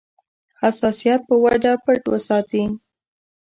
حساسیت 0.61 1.21
په 1.29 1.35
وجه 1.45 1.73
پټ 1.83 2.01
وساتي. 2.11 2.63